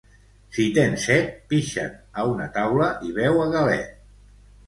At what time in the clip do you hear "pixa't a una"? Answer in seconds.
1.51-2.49